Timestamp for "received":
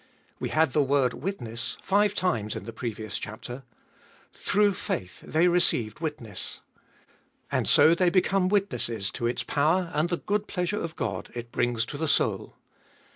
5.47-5.99